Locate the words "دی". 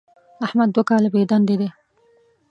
1.61-1.69